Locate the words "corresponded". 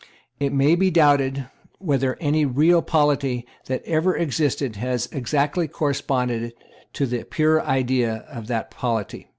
5.67-6.53